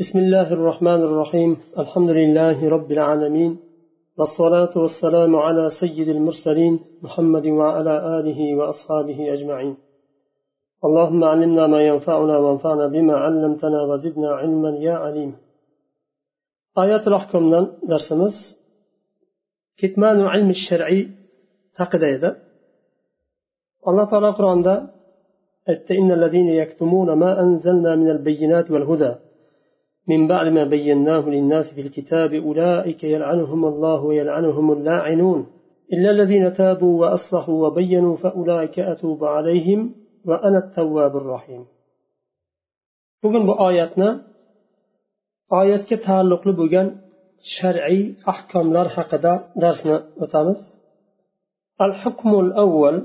بسم 0.00 0.18
الله 0.18 0.52
الرحمن 0.52 1.00
الرحيم 1.08 1.56
الحمد 1.78 2.10
لله 2.10 2.68
رب 2.68 2.92
العالمين 2.92 3.58
والصلاة 4.18 4.74
والسلام 4.82 5.36
على 5.36 5.68
سيد 5.80 6.08
المرسلين 6.08 6.80
محمد 7.02 7.46
وعلى 7.46 7.94
آله 8.18 8.54
وأصحابه 8.58 9.32
أجمعين 9.32 9.76
اللهم 10.84 11.24
علمنا 11.24 11.66
ما 11.66 11.80
ينفعنا 11.82 12.38
وانفعنا 12.38 12.86
بما 12.88 13.14
علمتنا 13.16 13.82
وزدنا 13.82 14.28
علما 14.40 14.70
يا 14.78 14.92
عليم 14.92 15.36
آيات 16.78 17.06
الأحكام 17.08 17.50
درسمس 17.82 18.36
كتمان 19.78 20.16
العلم 20.20 20.50
الشرعي 20.50 21.08
haqida 21.78 22.36
الله 23.88 24.04
تعالى 24.10 24.30
قرآن 24.30 24.62
ده 24.62 24.76
إن 25.90 26.12
الذين 26.12 26.48
يكتمون 26.48 27.12
ما 27.12 27.40
أنزلنا 27.40 27.96
من 27.96 28.10
البينات 28.10 28.70
والهدى 28.70 29.27
من 30.08 30.28
بعد 30.28 30.46
ما 30.46 30.64
بيناه 30.64 31.28
للناس 31.28 31.74
في 31.74 31.80
الكتاب 31.80 32.34
أولئك 32.34 33.04
يلعنهم 33.04 33.64
الله 33.64 34.04
ويلعنهم 34.04 34.72
اللاعنون. 34.72 35.46
إلا 35.92 36.10
الذين 36.10 36.52
تابوا 36.52 37.00
وأصلحوا 37.00 37.66
وبينوا 37.66 38.16
فأولئك 38.16 38.78
أتوب 38.78 39.24
عليهم 39.24 39.94
وأنا 40.24 40.58
التواب 40.58 41.16
الرحيم. 41.16 41.64
bugun 43.22 43.42
bu 43.48 43.54
oyatni 43.68 44.10
oyatga 45.60 45.96
taalluqli 46.06 46.52
bo'lgan 46.60 46.86
shar'iy 47.56 48.02
ahkomlar 48.32 48.86
haqida 48.96 49.32
darsni 49.62 49.96
o'tamiz 50.24 50.60
الحكم 51.86 52.30
الأول 52.44 52.96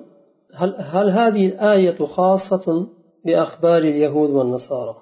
هل, 0.60 0.72
هل 0.94 1.08
هذه 1.20 1.44
الآية 1.52 2.00
خاصة 2.06 2.88
بأخبار 3.26 3.78
اليهود 3.78 4.30
والنصارى؟ 4.30 4.96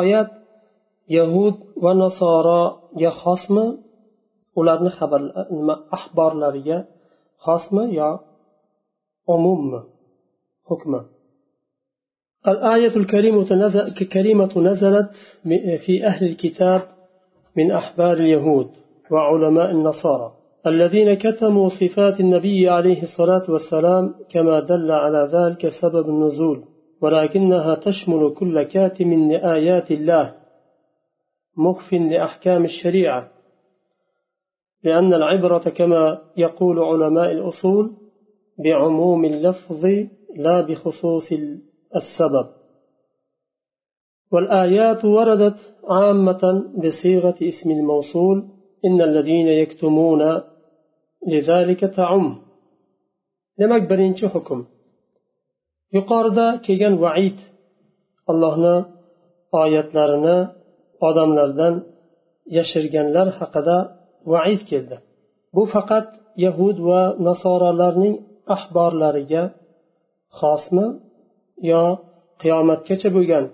oyat 0.00 0.30
yahud 1.16 1.54
va 1.82 1.92
nasoroga 2.02 3.10
xosmi? 3.22 3.66
Ularni 4.58 4.90
xabar 4.98 5.20
nima 5.56 5.74
axborlariga 5.96 6.78
xosmi 7.44 7.84
yo 7.98 8.10
umummi? 9.34 9.80
Hukmi. 10.68 11.00
الآية 12.48 12.96
الكريمة 12.96 13.50
كريمة 14.12 14.52
نزلت 14.56 15.10
في 15.84 16.06
أهل 16.06 16.26
الكتاب 16.26 16.82
من 17.56 17.72
أحبار 17.72 18.12
اليهود 18.12 18.68
وعلماء 19.10 19.70
النصارى 19.70 20.32
الذين 20.66 21.14
كتموا 21.14 21.68
صفات 21.68 22.20
النبي 22.20 22.68
عليه 22.68 23.02
الصلاة 23.02 23.42
والسلام 23.48 24.14
كما 24.32 24.60
دل 24.60 24.90
على 24.90 25.30
ذلك 25.32 25.68
سبب 25.82 26.08
النزول 26.08 26.64
ولكنها 27.00 27.74
تشمل 27.74 28.34
كل 28.38 28.62
كاتم 28.62 29.30
لآيات 29.30 29.90
الله 29.90 30.39
مخف 31.66 31.92
لأحكام 31.92 32.64
الشريعة 32.64 33.30
لأن 34.84 35.14
العبرة 35.14 35.70
كما 35.78 36.02
يقول 36.36 36.78
علماء 36.78 37.30
الأصول 37.32 37.96
بعموم 38.64 39.24
اللفظ 39.24 39.86
لا 40.36 40.60
بخصوص 40.60 41.32
السبب. 41.96 42.46
والآيات 44.32 45.04
وردت 45.04 45.60
عامة 45.88 46.42
بصيغة 46.84 47.38
اسم 47.42 47.70
الموصول 47.70 48.48
إن 48.84 49.02
الذين 49.02 49.48
يكتمون 49.48 50.42
لذلك 51.26 51.80
تعم. 51.80 52.50
demak 53.60 53.82
birinchi 53.90 54.26
hukm 54.34 54.60
yuqorida 55.96 56.46
kelgan 56.66 56.94
vaid 57.04 57.38
allohni 58.30 58.76
oyatlarini 59.62 60.38
odamlardan 61.08 61.74
yashirganlar 62.56 63.28
haqida 63.38 63.76
vaid 64.32 64.60
keldi. 64.70 64.96
Bu 65.54 65.62
faqat 65.74 66.06
yahud 66.44 66.76
va 66.88 67.02
nasoralarning 67.28 68.14
ahborlariga 68.56 69.42
xosmi 70.40 70.86
yo 71.70 71.82
qiyomatgacha 72.42 73.08
bo'lgan 73.16 73.44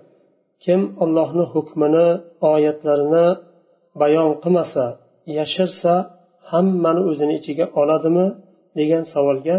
kim 0.63 0.81
allohni 1.03 1.45
hukmini 1.53 2.07
oyatlarini 2.53 3.27
bayon 4.01 4.29
qilmasa 4.43 4.85
yashirsa 5.39 5.93
hammani 6.51 7.01
o'zini 7.09 7.33
ichiga 7.39 7.65
oladimi 7.81 8.25
degan 8.79 9.03
savolga 9.13 9.57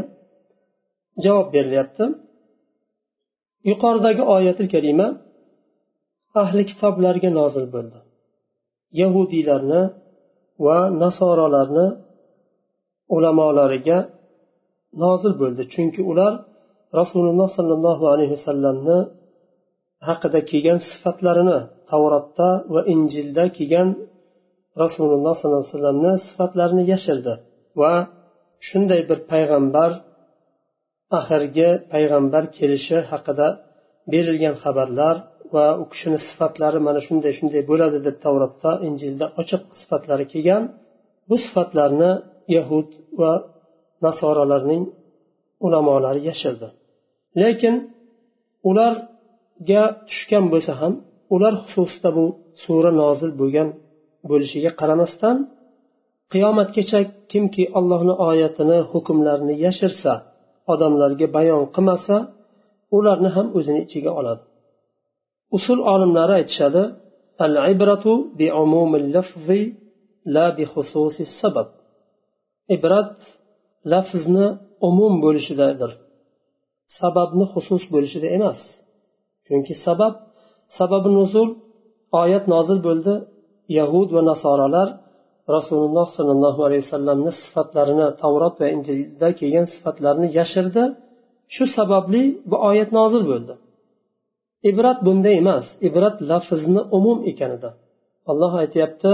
javob 1.24 1.48
berilyapti. 1.54 2.04
Yuqoridagi 3.70 4.22
oyati 4.36 4.64
karima 4.74 5.08
ahli 6.42 6.62
kitoblarga 6.70 7.30
nozil 7.40 7.66
bo'ldi. 7.74 7.98
Yahudiylarni 9.00 9.82
va 10.66 10.78
nasorolarni 11.02 11.86
ulamolariga 13.16 13.98
nozil 15.04 15.32
bo'ldi. 15.40 15.62
Chunki 15.72 16.00
ular 16.10 16.32
rasululloh 17.00 17.48
sollallohu 17.56 18.04
alayhi 18.12 18.32
vasallamni 18.36 18.98
haqida 20.08 20.38
kelgan 20.50 20.78
sifatlarini 20.88 21.58
tavrotda 21.90 22.48
va 22.72 22.80
injilda 22.94 23.44
kelgan 23.56 23.88
rasululloh 24.82 25.34
sollallohu 25.38 25.64
alayhi 25.64 25.74
vasallamni 25.76 26.12
sifatlarini 26.28 26.84
yashirdi. 26.92 27.34
Va 27.80 27.94
shunday 28.68 29.00
bir 29.10 29.18
payg'ambar 29.32 29.90
axirgi 31.18 31.68
payg'ambar 31.92 32.44
kelishi 32.56 32.98
haqida 33.10 33.46
berilgan 34.12 34.54
xabarlar 34.62 35.16
va 35.54 35.66
u 35.82 35.84
kishini 35.92 36.18
sifatlari 36.28 36.78
mana 36.86 37.00
shunday 37.06 37.32
shunday 37.38 37.62
bo'ladi 37.70 37.98
deb 38.06 38.16
tavrotda 38.24 38.70
injilda 38.88 39.26
ochiq 39.40 39.62
sifatlari 39.80 40.24
kelgan. 40.32 40.62
Bu 41.28 41.36
sifatlarni 41.44 42.10
yahud 42.56 42.88
va 43.20 43.32
nasoralarning 44.06 44.82
ulamolari 45.66 46.20
yashirdi. 46.30 46.68
Lekin 47.40 47.74
ularga 48.70 49.82
tushgan 50.08 50.44
bo'lsa 50.52 50.72
ham 50.80 50.92
ular 51.34 51.54
xususida 51.64 52.10
bu 52.18 52.24
sura 52.62 52.90
nozil 53.02 53.30
bo'lgan 53.40 53.68
bo'lishiga 54.30 54.70
qaramasdan 54.80 55.36
qiyomatgacha 56.32 57.00
kimki 57.30 57.64
allohni 57.78 58.14
oyatini 58.30 58.78
hukmlarini 58.92 59.54
yashirsa 59.66 60.12
odamlarga 60.72 61.26
bayon 61.36 61.62
qilmasa 61.74 62.16
ularni 62.96 63.30
ham 63.36 63.46
o'zini 63.58 63.80
ichiga 63.86 64.10
oladi. 64.20 64.42
Usul 65.56 65.78
olimlari 65.92 66.32
aytishadi 66.40 66.82
al 67.44 67.54
ibratu 67.72 68.12
bi 68.38 68.46
lafzi 69.14 69.60
la 70.34 70.46
bi 70.56 70.64
xususi 70.72 71.24
sabab. 71.40 71.68
Ibrat 72.76 73.16
lafzni 73.92 74.46
umum 74.88 75.14
bo'lishidadir. 75.24 75.90
Sababni 77.00 77.44
xusus 77.52 77.82
bo'lishida 77.94 78.28
emas. 78.36 78.60
Chunki 79.46 79.74
sabab 79.86 80.14
sababi 80.78 81.10
nuzul 81.18 81.48
oyat 82.22 82.44
nozil 82.54 82.78
bo'ldi. 82.88 83.14
Yahud 83.78 84.08
va 84.16 84.22
nasoralar 84.30 84.88
rasululloh 85.56 86.06
sollallohu 86.16 86.60
alayhi 86.66 86.82
vasallamni 86.86 87.32
sifatlarini 87.42 88.06
tavrot 88.22 88.54
va 88.60 88.66
injilda 88.74 89.28
kelgan 89.40 89.66
sifatlarini 89.74 90.28
yashirdi. 90.38 90.84
Shu 91.54 91.64
sababli 91.76 92.22
bu 92.50 92.56
oyat 92.70 92.90
nozil 92.98 93.22
bo'ldi. 93.30 93.54
Ibrat 94.70 94.98
bunda 95.06 95.30
emas. 95.40 95.66
Ibrat 95.88 96.16
lafzni 96.30 96.80
umum 96.96 97.18
ekanida 97.30 97.70
alloh 98.30 98.52
aytyapti 98.62 99.12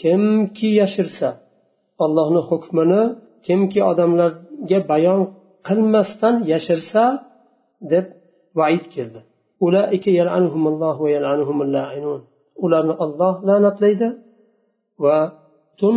kimki 0.00 0.68
yashirsa 0.80 1.28
ollohni 2.04 2.40
hukmini 2.50 3.02
kimki 3.46 3.80
odamlarga 3.90 4.78
bayon 4.90 5.20
qilmasdan 5.66 6.34
yashirsa 6.52 7.02
deb 7.92 8.06
vaid 8.58 8.84
keldi. 8.94 9.20
Ularni 12.64 12.94
olloh 13.04 13.34
la'natlaydi 13.48 14.08
va 15.04 15.18
tun 15.80 15.96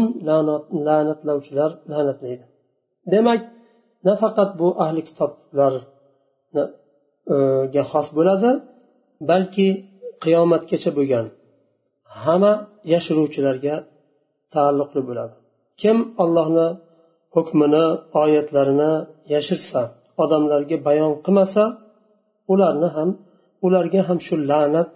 la'natlovchilar 0.87 1.71
la'natlaydi. 1.91 2.45
Demak 3.13 3.41
nafaqat 4.07 4.49
bu 4.59 4.67
ahli 4.83 5.01
kitoblar 5.09 5.73
kitoblarga 6.56 7.82
xos 7.90 8.08
bo'ladi 8.16 8.50
balki 9.30 9.68
qiyomatgacha 10.24 10.90
bo'lgan 10.98 11.26
hamma 12.22 12.52
yashiruvchilarga 12.92 13.74
taalluqli 14.54 15.00
bo'ladi 15.08 15.34
kim 15.82 15.96
ollohni 16.22 16.68
hukmini 17.34 17.84
oyatlarini 18.22 18.92
yashirsa 19.34 19.80
odamlarga 20.22 20.76
bayon 20.88 21.12
qilmasa 21.24 21.64
ularni 22.52 22.88
ham 22.96 23.10
ularga 23.66 24.00
ham 24.08 24.18
shu 24.26 24.34
la'nat 24.50 24.88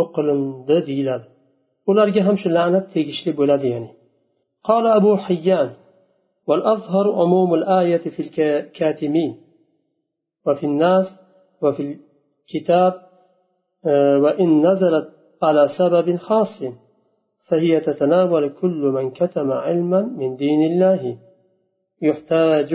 o'qilindi 0.00 0.76
deyiladi 0.88 1.26
ularga 1.90 2.20
ham 2.26 2.36
shu 2.42 2.48
la'nat 2.58 2.84
tegishli 2.94 3.32
bo'ladi 3.40 3.68
ya'ni 3.74 3.90
قال 4.68 4.84
أبو 4.98 5.12
حيان 5.26 5.68
والأظهر 6.48 7.06
عموم 7.20 7.50
الآية 7.54 8.04
في 8.14 8.20
الكاتمين 8.26 9.32
وفي 10.47 10.65
الناس 10.65 11.05
وفي 11.61 11.97
الكتاب 12.43 12.93
وإن 14.23 14.67
نزلت 14.67 15.09
على 15.43 15.67
سبب 15.79 16.15
خاص 16.15 16.63
فهي 17.47 17.79
تتناول 17.79 18.49
كل 18.49 18.81
من 18.95 19.11
كتم 19.11 19.51
علما 19.51 20.01
من 20.01 20.35
دين 20.35 20.61
الله 20.71 21.17
يحتاج 22.01 22.73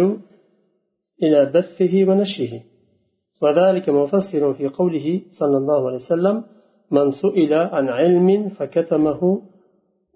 إلى 1.22 1.46
بثه 1.54 2.10
ونشره. 2.10 2.62
وذلك 3.42 3.88
مفسر 3.88 4.54
في 4.54 4.68
قوله 4.68 5.20
صلى 5.30 5.56
الله 5.56 5.86
عليه 5.86 5.96
وسلم 5.96 6.44
من 6.90 7.10
سئل 7.10 7.54
عن 7.54 7.88
علم 7.88 8.48
فكتمه 8.48 9.42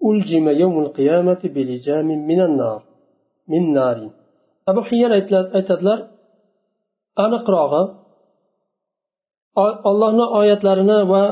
ألجم 0.05 0.49
يوم 0.49 0.79
القيامة 0.79 1.39
بلجام 1.43 2.05
من 2.05 2.41
النار 2.41 2.83
من 3.47 3.73
نار. 3.73 4.09
أبو 4.67 4.81
حيان 4.81 5.21
aytadilar 5.21 6.12
aniqrog'i 7.23 7.81
ollohni 9.89 10.25
oyatlarini 10.39 10.99
va 11.11 11.23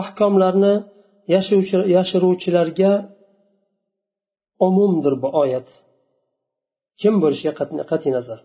ahkomlarini 0.00 0.74
yashiruvchilarga 1.96 2.92
umumdir 4.66 5.14
bu 5.22 5.28
oyat. 5.42 5.68
Kim 7.00 7.14
bo'lishiga 7.22 7.52
qat'iy 7.90 8.12
nazar. 8.16 8.38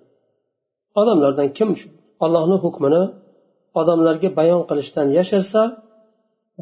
Odamlardan 1.00 1.50
kim 1.58 1.70
allohni 2.26 2.58
hukmini 2.64 3.04
odamlarga 3.80 4.30
bayon 4.40 4.62
qilishdan 4.70 5.08
yashirsa 5.18 5.62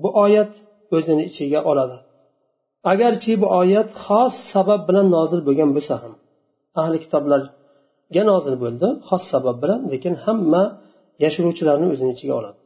bu 0.02 0.10
oyat 0.26 0.52
o'zini 0.96 1.24
ichiga 1.30 1.60
oladi. 1.72 1.98
Agarchi 2.92 3.32
bu 3.42 3.48
oyat 3.62 3.90
xos 4.06 4.34
sabab 4.52 4.82
bilan 4.90 5.08
nozil 5.16 5.42
bo'lgan 5.48 5.70
bo'lsa 5.76 5.96
ham 6.02 6.14
ahli 6.82 6.98
kitoblar 7.04 7.42
kitoblarga 8.13 8.23
nozil 8.31 8.55
bo'ldi 8.65 8.89
xos 9.09 9.25
sabab 9.33 9.57
bilan 9.63 9.81
lekin 9.93 10.15
hamma 10.25 10.63
yashiruvchilarni 11.25 11.87
o'zini 11.93 12.11
ichiga 12.17 12.35
oladi 12.41 12.59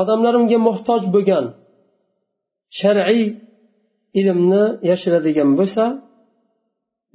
odamlar 0.00 0.34
unga 0.40 0.58
muhtoj 0.68 1.02
bo'lgan 1.14 1.44
shar'iy 2.80 3.24
ilmni 4.20 4.64
yashiradigan 4.90 5.50
bo'lsa 5.58 5.84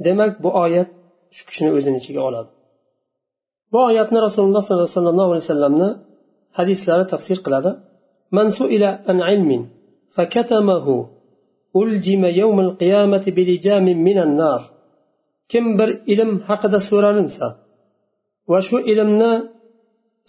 demak 0.05 0.31
bu 0.43 0.49
oyat 0.63 0.89
shu 1.35 1.43
kishini 1.49 1.71
o'zini 1.77 1.97
ichiga 2.01 2.21
oladi 2.29 2.49
bu 3.71 3.79
oyatni 3.89 4.19
rasululloh 4.27 4.63
sollallohu 4.95 5.29
alayhi 5.31 5.45
vasallamni 5.47 5.89
hadislari 6.57 7.05
tafsir 7.13 7.37
qiladi 7.45 7.71
من 8.37 8.49
سئل 8.49 8.83
عن 8.83 9.17
علم 9.29 9.69
فكتمه 10.15 10.87
ألجم 11.75 12.23
يوم 12.25 12.59
القيامة 12.59 13.25
بلجام 13.27 13.83
من 14.07 14.17
النار 14.25 14.61
kim 15.53 15.65
bir 15.79 15.89
ilm 16.13 16.31
haqida 16.47 16.79
so'ralinsa 16.89 17.45
va 18.51 18.59
shu 18.67 18.77
ilmni 18.91 19.33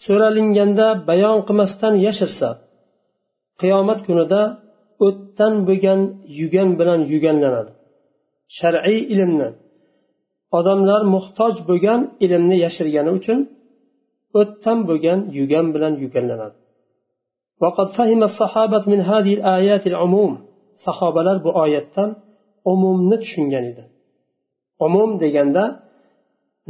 so'ralinganda 0.05 0.87
bayon 1.08 1.38
qilmasdan 1.46 1.94
yashirsa 2.06 2.49
qiyomat 3.61 4.00
kunida 4.06 4.43
o'tdan 5.06 5.55
bo'lgan 5.69 6.00
yugan 6.40 6.69
bilan 6.78 7.00
yuganlanadi 7.12 7.72
shar'iy 8.58 9.00
ilmni 9.14 9.49
odamlar 10.58 11.00
muhtoj 11.14 11.55
bo'lgan 11.69 12.00
ilmni 12.25 12.56
yashirgani 12.64 13.11
uchun 13.19 13.38
o'tdan 14.40 14.78
bo'lgan 14.88 15.19
yugan 15.38 15.67
bilan 15.75 15.94
yuganlanadi 16.05 16.56
وقد 17.62 17.88
فهم 17.99 18.20
الصحابة 18.31 18.82
من 18.93 19.00
هذه 19.11 19.32
الآيات 19.38 19.84
العموم 19.93 20.32
sahobalar 20.87 21.44
bu 21.44 21.50
oyatdan 21.62 22.11
umumni 22.72 23.17
tushungan 23.22 23.64
edi 23.70 23.82
umum 24.87 25.11
deganda 25.22 25.64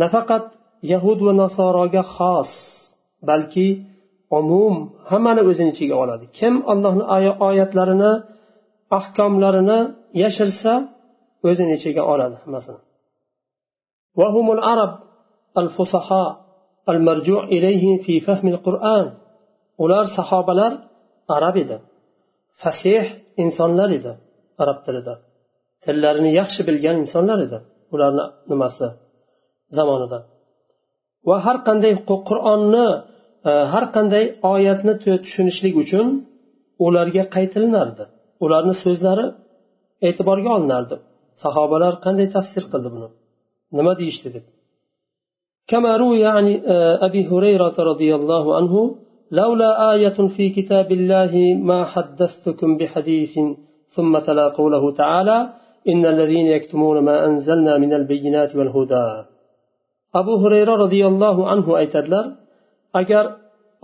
nafaqat 0.02 0.44
yahud 0.93 1.19
va 1.26 1.32
nasoroga 1.43 2.02
xos 2.17 2.52
balki 3.29 3.69
umum 4.38 4.75
hammani 5.11 5.43
o'zini 5.50 5.70
ichiga 5.75 5.97
oladi 6.02 6.25
kim 6.38 6.55
allohni 6.73 7.05
oyatlarini 7.49 8.12
ahkomlarini 8.99 9.79
yashirsa 10.23 10.73
o'zini 11.49 11.73
ichiga 11.79 12.02
oladi 12.12 12.37
hammasini 12.44 12.81
وهم 14.20 14.47
العرب 14.56 14.93
الفصحاء 15.62 16.31
المرجوع 16.88 17.43
إليهم 17.44 17.94
في 18.05 18.14
فهم 18.26 18.47
القرآن 18.55 19.06
ular 19.85 20.05
sahobalar 20.19 20.73
arab 21.37 21.56
edi 21.62 21.76
fasih 22.62 23.05
insonlar 23.44 23.91
edi 23.99 24.12
arab 24.62 24.79
tilida 24.87 25.14
tillarini 25.85 26.31
yaxshi 26.41 26.61
bilgan 26.69 26.97
insonlar 27.02 27.38
edi 27.47 27.58
ularni 27.94 28.25
nimasi 28.50 28.87
zamonida 29.76 30.19
va 31.29 31.37
har 31.44 31.56
qanday 31.69 31.93
qur'onni 32.29 32.87
har 33.73 33.85
qanday 33.97 34.25
oyatni 34.52 34.93
tushunishlik 35.02 35.75
uchun 35.82 36.06
ularga 36.87 37.25
qaytilinardi 37.35 38.05
ularni 38.44 38.75
so'zlari 38.85 39.26
e'tiborga 40.08 40.50
olinardi 40.56 40.97
sahobalar 41.43 41.94
qanday 42.05 42.26
tafsir 42.37 42.64
qildi 42.73 42.88
buni 42.94 43.08
nima 43.79 43.93
deyishdi 44.00 44.31
deb 44.37 44.47
كما 45.70 45.97
روي 46.02 46.25
عن 46.37 46.47
أبي 47.06 47.23
هريرة 47.32 47.76
رضي 47.91 48.11
الله 48.19 48.44
عنه 48.56 48.75
لولا 49.41 49.70
آية 49.94 50.19
في 50.37 50.44
كتاب 50.56 50.88
الله 50.99 51.32
ما 51.69 51.81
حدثتكم 51.93 52.70
بحديث 52.79 53.35
ثم 53.94 54.12
تلا 54.19 54.47
قوله 54.49 54.85
تعالى 55.02 55.38
إن 55.93 56.02
الذين 56.14 56.47
يكتمون 56.56 56.97
ما 57.08 57.17
أنزلنا 57.26 57.73
من 57.82 57.93
البينات 58.00 58.50
والهدى 58.56 59.08
أبو 60.20 60.32
هريرة 60.43 60.75
رضي 60.85 61.02
الله 61.11 61.37
عنه 61.50 61.67
أيتدلر 61.79 62.26
أجر 63.00 63.25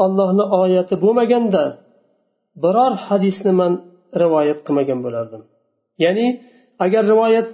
الله 0.04 0.64
آية 0.64 0.90
بومجندا 1.02 1.66
biror 2.62 2.92
hadisni 3.08 3.52
man 3.60 3.72
rivoyat 4.22 4.58
qilmagan 4.66 4.98
bo'lardim 5.06 5.42
ya'ni 6.04 6.26
agar 6.84 7.02
rivoyat 7.12 7.48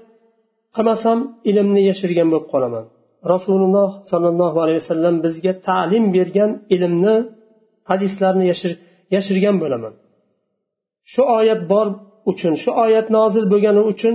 qilmasam 0.76 1.19
ilmni 1.50 1.82
yashirgan 1.91 2.29
bo'lib 2.32 2.47
qolaman 2.55 2.85
rasululloh 3.32 3.88
sollallohu 4.11 4.59
alayhi 4.64 4.81
vasallam 4.82 5.14
bizga 5.25 5.53
ta'lim 5.69 6.05
bergan 6.17 6.50
ilmni 6.75 7.17
hadislarni 7.91 8.44
yashirgan 9.17 9.56
bo'laman 9.62 9.94
shu 11.12 11.23
oyat 11.38 11.61
bor 11.73 11.87
uchun 12.31 12.53
shu 12.62 12.70
oyat 12.85 13.06
nozil 13.17 13.44
bo'lgani 13.53 13.82
uchun 13.93 14.14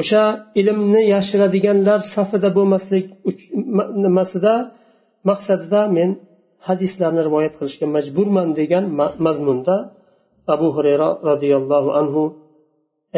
o'sha 0.00 0.24
ilmni 0.60 1.02
yashiradiganlar 1.14 2.00
safida 2.14 2.48
bo'lmaslik 2.56 3.06
nimasida 4.04 4.54
maqsadida 5.30 5.80
men 5.96 6.10
hadislarni 6.68 7.22
rivoyat 7.28 7.54
qilishga 7.58 7.86
majburman 7.96 8.48
degan 8.60 8.84
mazmunda 9.26 9.76
abu 10.54 10.68
hurayra 10.76 11.08
roziyallohu 11.30 11.90
anhu 12.00 12.22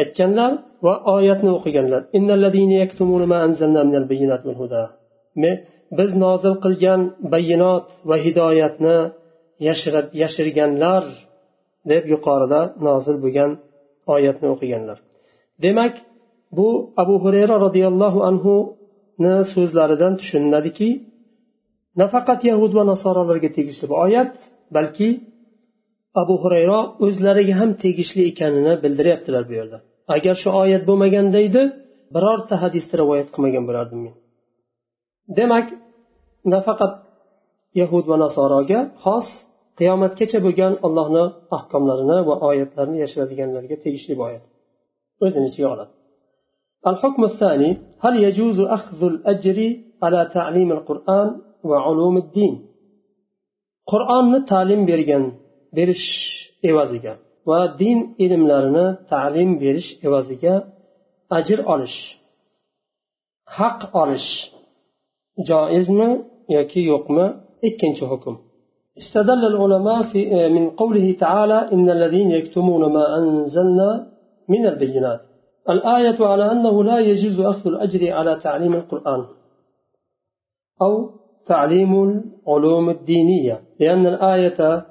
aytganlar 0.01 0.51
va 0.85 0.93
oyatni 1.15 1.51
o'qiganlar. 1.57 2.01
Biz 5.99 6.09
nozil 6.25 6.55
qilgan 6.63 7.01
bayinot 7.33 7.85
va 8.09 8.15
hidoyatni 8.25 8.97
yashirganlar 10.23 11.03
deb 11.91 12.03
yuqorida 12.13 12.61
nozil 12.87 13.15
bo'lgan 13.23 13.51
oyatni 14.15 14.47
o'qiganlar. 14.53 14.97
Demak 15.65 15.93
bu 16.57 16.69
abu 17.01 17.15
hurayra 17.23 17.55
roziyallohu 17.65 18.19
anhuni 18.29 19.35
so'zlaridan 19.53 20.13
tushuniladiki 20.19 20.89
nafaqat 22.01 22.39
yahud 22.51 22.71
va 22.77 22.83
nasoralarga 22.91 23.49
tegishli 23.57 23.85
bu 23.91 23.95
oyat 24.05 24.31
balki 24.75 25.09
abu 26.21 26.35
hurayro 26.43 26.79
o'zlariga 27.05 27.53
ham 27.61 27.69
tegishli 27.83 28.21
ekanini 28.31 28.73
bildiryaptilar 28.83 29.43
bu 29.49 29.53
yerda. 29.59 29.77
Agar 30.15 30.35
shu 30.41 30.49
oyat 30.63 30.83
bo'lmaganda 30.89 31.39
edi 31.47 31.61
birorta 32.15 32.55
hadisni 32.63 32.95
rivoyat 33.01 33.27
qilmagan 33.33 33.63
bo'lardim 33.69 33.99
men. 34.05 34.15
Demak 35.37 35.67
nafaqat 36.53 36.93
yahud 37.81 38.05
va 38.11 38.17
nasoroga 38.25 38.79
xos 39.03 39.27
qiyomatgacha 39.79 40.39
bo'lgan 40.45 40.73
allohni 40.85 41.23
ahkomlarini 41.57 42.17
va 42.29 42.35
oyatlarini 42.49 42.97
yashiradiganlarga 43.03 43.75
tegishli 43.85 44.13
bu 44.19 44.23
oyat. 44.29 44.43
O'zini 45.25 45.47
ichiga 45.51 45.69
oladi. 45.75 45.93
الحكم 46.87 47.23
الثاني 47.23 47.77
هل 47.99 48.23
يجوز 48.23 48.59
أخذ 48.59 49.03
الأجر 49.03 49.57
على 50.03 50.29
تعليم 50.33 50.71
القرآن 50.71 51.41
وعلوم 51.63 52.17
الدين؟ 52.17 52.53
قرآن 53.87 54.45
تعليم 54.45 54.85
بيرجن 54.85 55.43
berish 55.77 56.07
evaziga 56.69 57.13
va 57.49 57.59
din 57.81 57.99
ilmlarini 58.25 58.85
ta'lim 59.11 59.49
berish 59.63 59.89
evaziga 60.07 60.53
ajr 61.37 61.59
olish 61.73 61.97
haq 63.57 63.79
olish 64.01 64.29
joizmi 65.49 66.09
yoki 66.55 66.81
yo'qmi 66.91 67.25
ikkinchi 67.67 68.05
hukm 68.13 68.35
استدل 69.01 69.43
العلماء 69.51 69.99
في 70.11 70.21
من 70.55 70.65
قوله 70.81 71.07
تعالى 71.25 71.59
إن 71.73 71.87
الذين 71.97 72.29
يكتمون 72.39 72.83
ما 72.95 73.05
أنزلنا 73.17 73.89
من 74.51 74.63
البينات. 74.71 75.21
الآية 75.69 76.25
على 76.25 76.51
أنه 76.51 76.83
لا 76.83 76.99
يجوز 76.99 77.39
أخذ 77.39 77.69
الأجر 77.69 78.11
على 78.13 78.39
تعليم 78.43 78.73
القرآن 78.73 79.25
أو 80.81 81.09
تعليم 81.47 82.21
العلوم 82.47 82.89
الدينية 82.89 83.61
لأن 83.79 84.07
الآية 84.07 84.85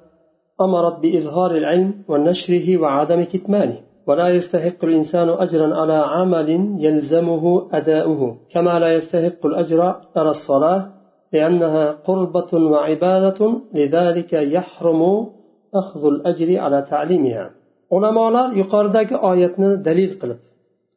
أمرت 0.61 1.01
بإظهار 1.01 1.51
العلم 1.51 2.05
ونشره 2.09 2.79
وعدم 2.79 3.25
كتمانه 3.25 3.79
ولا 4.07 4.29
يستحق 4.29 4.85
الإنسان 4.85 5.29
أجرا 5.29 5.75
على 5.75 5.93
عمل 5.93 6.49
يلزمه 6.79 7.69
أداؤه 7.73 8.37
كما 8.53 8.79
لا 8.79 8.95
يستحق 8.95 9.47
الأجر 9.47 9.81
على 10.17 10.31
الصلاة 10.31 10.89
لأنها 11.33 11.93
قربة 11.93 12.53
وعبادة 12.55 13.61
لذلك 13.75 14.33
يحرم 14.33 15.27
أخذ 15.75 16.07
الأجر 16.07 16.59
على 16.61 16.83
تعليمها. 16.91 17.51
ulamolar 17.97 18.49
yuqoridagi 18.61 19.17
oyatni 19.31 19.69
dalil 19.87 20.13
qilib 20.21 20.41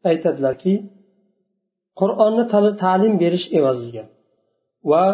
aytadilarki 0.10 0.74
qur'onni 2.00 2.44
ta'lim 2.84 3.14
berish 3.24 3.48
evaziga 3.60 4.04
va 4.92 5.06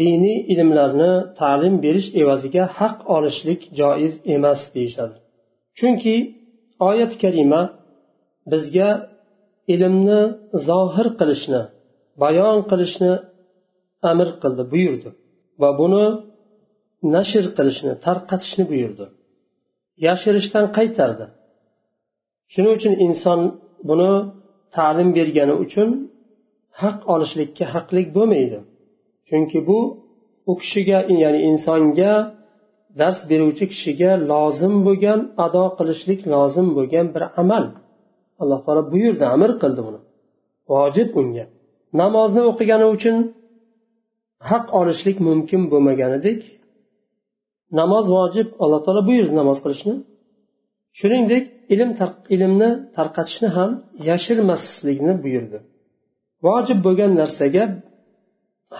diniy 0.00 0.38
ilmlarni 0.52 1.12
ta'lim 1.40 1.74
berish 1.84 2.08
evaziga 2.22 2.64
haq 2.78 2.96
olishlik 3.16 3.60
joiz 3.80 4.14
emas 4.34 4.60
deyishadi. 4.74 5.16
Chunki 5.78 6.16
oyat 6.88 7.12
karima 7.22 7.62
bizga 8.52 8.90
ilmni 9.74 10.20
zohir 10.68 11.08
qilishni 11.20 11.62
bayon 12.22 12.58
qilishni 12.70 13.12
amr 14.10 14.28
qildi 14.42 14.62
buyurdi 14.72 15.10
va 15.62 15.70
buni 15.80 16.06
nashr 17.14 17.44
qilishni 17.56 17.92
tarqatishni 18.06 18.64
buyurdi. 18.72 19.06
Yashirishdan 20.06 20.66
qaytardi. 20.76 21.26
Shuning 22.52 22.72
uchun 22.78 22.94
inson 23.06 23.40
buni 23.88 24.12
ta'lim 24.76 25.08
bergani 25.16 25.54
uchun 25.64 25.88
haq 26.80 26.98
olishlikka 27.12 27.64
haqlik 27.74 28.06
bo'lmaydi. 28.16 28.58
Chunki 29.28 29.58
bu 29.68 29.78
u 30.50 30.52
kishiga 30.60 30.98
ya'ni 31.22 31.40
insonga 31.50 32.12
dars 33.00 33.18
beruvchi 33.30 33.64
kishiga 33.72 34.10
lozim 34.30 34.74
bo'lgan 34.86 35.20
ado 35.44 35.64
qilishlik 35.78 36.20
lozim 36.32 36.66
bo'lgan 36.76 37.06
bir 37.14 37.22
amal. 37.42 37.64
Alloh 38.42 38.60
taolo 38.64 38.82
buyurdi 38.92 39.24
amr 39.34 39.50
qildi 39.62 39.80
buni. 39.86 40.00
Vojib 40.72 41.08
unga 41.20 41.44
namozni 42.00 42.42
o'qigani 42.50 42.86
uchun 42.96 43.16
haq 44.50 44.66
olishlik 44.80 45.16
mumkin 45.28 45.62
bo'lmaganidek 45.72 46.40
namoz 47.80 48.04
vojib 48.16 48.48
alloh 48.64 48.80
taolo 48.86 49.02
buyurdi 49.08 49.34
namoz 49.40 49.58
qilishni. 49.64 49.94
Shuningdek 50.98 51.44
ilm 51.74 51.90
ilmni 52.34 52.70
tarqatishni 52.96 53.48
ham 53.56 53.70
yashirmaslikni 54.08 55.14
buyurdi. 55.24 55.58
Vojib 56.46 56.78
bo'lgan 56.86 57.12
narsaga 57.20 57.64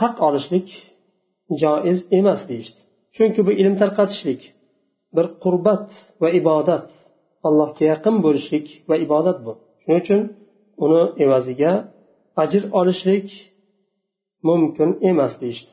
haq 0.01 0.17
olishlik 0.29 0.69
joiz 1.63 1.99
emas 2.19 2.43
deyishdi. 2.51 2.81
Chunki 3.17 3.41
bu 3.47 3.53
ilm 3.61 3.75
tarqatishlik 3.83 4.41
bir 5.17 5.27
qurbat 5.43 5.89
va 6.23 6.29
ibodat 6.41 6.89
allohga 7.47 7.85
yaqin 7.93 8.17
bo'lishlik 8.25 8.67
va 8.89 8.97
ibodat 9.07 9.39
bu. 9.47 9.53
Shuning 9.83 10.01
uchun 10.05 10.21
uni 10.85 11.03
evaziga 11.25 11.73
ajr 12.43 12.63
olishlik 12.81 13.29
mumkin 14.49 14.91
emas 15.11 15.33
deyishdi. 15.43 15.73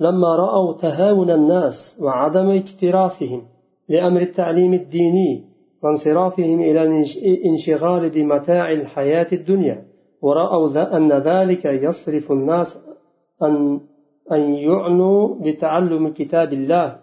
لما 0.00 0.36
رأوا 0.36 0.80
تهاون 0.80 1.30
الناس 1.30 1.98
وعدم 2.02 2.50
اكترافهم 2.50 3.42
لأمر 3.88 4.20
التعليم 4.20 4.74
الديني 4.74 5.44
وانصرافهم 5.82 6.60
إلى 6.60 6.82
الانشغال 6.82 8.10
بمتاع 8.10 8.72
الحياة 8.72 9.26
الدنيا 9.32 9.84
ورأوا 10.22 10.96
أن 10.96 11.12
ذلك 11.12 11.64
يصرف 11.64 12.32
الناس 12.32 12.66
أن 13.42 13.80
أن 14.32 14.54
يعنوا 14.54 15.34
بتعلم 15.40 16.08
كتاب 16.08 16.52
الله 16.52 16.96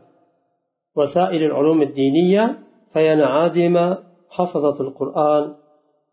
وسائر 0.95 1.45
العلوم 1.45 1.81
الدينية 1.81 2.57
فينعدم 2.93 3.95
حفظة 4.29 4.81
القرآن 4.81 5.53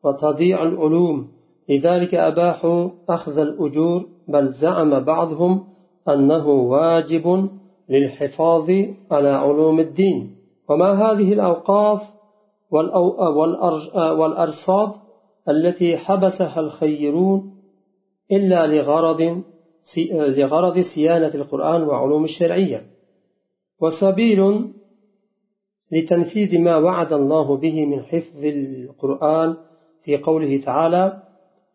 وتضيع 0.05 0.63
العلوم. 0.63 1.29
لذلك 1.69 2.15
أباحوا 2.15 2.91
أخذ 3.09 3.39
الأجور 3.39 4.07
بل 4.29 4.49
زعم 4.63 5.05
بعضهم 5.05 5.74
أنه 6.09 6.49
واجب 6.49 7.49
للحفاظ 7.89 8.71
على 9.11 9.29
علوم 9.29 9.81
الدين. 9.81 10.37
وما 10.69 10.93
هذه 10.93 11.33
الأوقاف 11.33 12.03
والأرصاد 14.19 14.93
التي 15.49 15.97
حبسها 15.97 16.61
الخيرون 16.61 17.55
إلا 18.33 18.67
لغرض 18.67 19.43
لغرض 20.13 20.79
صيانة 20.95 21.35
القرآن 21.35 21.83
وعلوم 21.83 22.25
الشرعية. 22.25 22.87
وسبيل 23.81 24.71
لتنفيذ 25.93 26.61
ما 26.61 26.77
وعد 26.77 27.13
الله 27.13 27.57
به 27.57 27.87
من 27.87 28.03
حفظ 28.03 28.45
القرآن 28.45 29.57
في 30.05 30.17
قوله 30.17 30.61
تعالى 30.65 31.23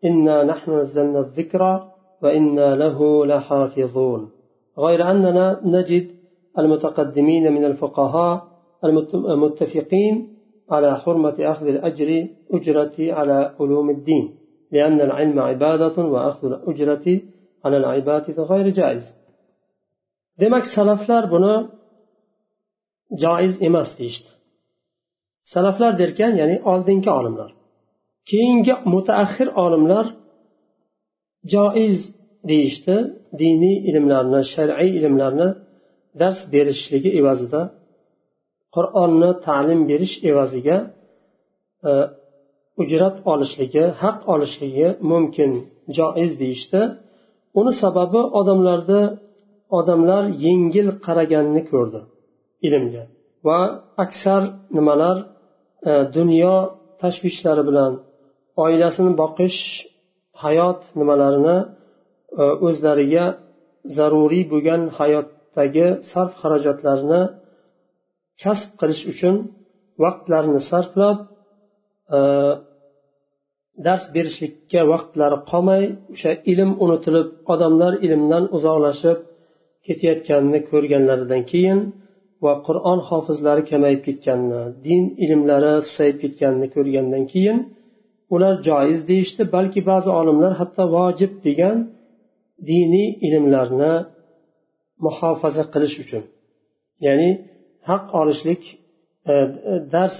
إنا 0.04 0.44
نحن 0.44 0.78
نزلنا 0.78 1.20
الذكر 1.20 1.89
وإنا 2.22 2.76
له 2.76 3.26
لحافظون. 3.26 4.30
غير 4.78 5.10
أننا 5.10 5.60
نجد 5.64 6.06
المتقدمين 6.58 7.52
من 7.52 7.64
الفقهاء 7.64 8.50
المتفقين 9.34 10.36
على 10.70 11.00
حرمة 11.00 11.36
أخذ 11.40 11.66
الأجر 11.66 12.26
أجرة 12.50 12.96
على 12.98 13.54
علوم 13.60 13.90
الدين 13.90 14.34
لأن 14.72 15.00
العلم 15.00 15.38
عبادة 15.40 15.96
وأخذ 16.04 16.46
الأجرة 16.52 17.20
على 17.64 17.76
العبادة 17.76 18.42
غير 18.42 18.68
جائز. 18.68 19.20
demak 20.40 20.66
salaflar 20.76 21.30
buni 21.30 21.54
joiz 23.22 23.54
emas 23.68 23.88
deyishdi 23.98 24.30
salaflar 25.54 25.92
derkan 26.00 26.32
ya'ni 26.40 26.56
oldingi 26.72 27.10
olimlar 27.18 27.50
keyingi 28.30 28.74
mutaaxir 28.94 29.48
olimlar 29.64 30.06
joiz 31.54 31.98
deyishdi 32.50 32.96
diniy 33.40 33.76
ilmlarni 33.90 34.40
shar'iy 34.52 34.90
ilmlarni 34.98 35.48
dars 36.20 36.40
berishligi 36.52 37.10
evazida 37.20 37.60
qur'onni 38.74 39.30
ta'lim 39.46 39.80
berish 39.90 40.14
evaziga 40.30 40.76
e, 41.88 41.90
ujrat 42.82 43.16
olishligi 43.32 43.84
haq 44.02 44.18
olishligi 44.32 44.88
mumkin 45.10 45.50
joiz 45.96 46.32
deyishdi. 46.42 46.80
Uni 47.60 47.72
sababi 47.82 48.20
odamlarda 48.40 49.00
odamlar 49.78 50.24
yengil 50.44 50.88
qaraganini 51.06 51.62
ko'rdi 51.70 52.00
ilmga. 52.66 53.04
Va 53.46 53.58
aksar 54.04 54.42
nimalar 54.76 55.16
e, 55.90 55.92
dunyo 56.16 56.54
tashvishlari 57.02 57.62
bilan 57.68 57.92
oilasini 58.64 59.12
boqish 59.22 59.60
hayot 60.42 60.80
nimalarini 61.00 61.56
e, 62.42 62.44
o'zlariga 62.66 63.24
zaruriy 63.96 64.44
bo'lgan 64.52 64.82
hayotdagi 64.98 65.86
sarf 66.10 66.32
xarajatlarni 66.42 67.22
kasb 68.42 68.70
qilish 68.80 69.02
uchun 69.12 69.34
vaqtlarini 70.04 70.60
sarflab 70.70 71.18
e, 72.16 72.18
dars 73.86 74.04
berishlikka 74.14 74.80
vaqtlari 74.92 75.38
qolmay 75.50 75.82
o'sha 76.14 76.32
ilm 76.52 76.70
unutilib 76.84 77.28
odamlar 77.52 77.92
ilmdan 78.06 78.44
uzoqlashib 78.56 79.18
ketayotganini 79.86 80.60
ko'rganlaridan 80.70 81.42
keyin 81.52 81.78
va 82.44 82.52
qur'on 82.66 82.98
hofizlari 83.08 83.62
kamayib 83.70 84.00
ketganini 84.06 84.62
din 84.86 85.02
ilmlari 85.24 85.72
susayib 85.88 86.16
ketganini 86.22 86.68
ko'rgandan 86.76 87.24
keyin 87.32 87.58
ular 88.34 88.54
joiz 88.68 89.00
deyishdi 89.10 89.42
balki 89.56 89.80
ba'zi 89.90 90.10
olimlar 90.20 90.52
hatto 90.60 90.84
vojib 90.96 91.32
degan 91.46 91.76
diniy 92.70 93.08
ilmlarni 93.26 93.94
muhofaza 95.04 95.64
qilish 95.72 95.96
uchun. 96.04 96.22
Ya'ni 97.06 97.30
haq 97.90 98.04
olishlik 98.20 98.62
e, 99.30 99.34
dars 99.94 100.16